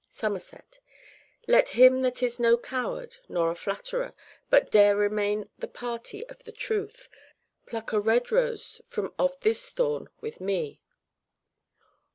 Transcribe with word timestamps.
Somerset. 0.09 0.79
Let 1.47 1.69
him 1.77 2.01
that 2.01 2.23
is 2.23 2.39
no 2.39 2.57
coward, 2.57 3.17
nor 3.29 3.49
no 3.49 3.53
flatterer, 3.53 4.15
But 4.49 4.71
dare 4.71 5.07
maintain 5.11 5.51
the 5.59 5.67
party 5.67 6.25
of 6.27 6.43
the 6.43 6.51
truth, 6.51 7.07
Pluck 7.67 7.93
a 7.93 7.99
red 7.99 8.31
rose 8.31 8.81
from 8.87 9.13
off 9.19 9.39
this 9.41 9.69
thorn 9.69 10.09
with 10.19 10.41
me. 10.41 10.81